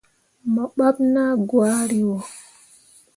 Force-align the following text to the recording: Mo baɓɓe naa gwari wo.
Mo 0.53 0.63
baɓɓe 0.77 1.01
naa 1.13 1.33
gwari 1.49 1.99
wo. 2.09 2.17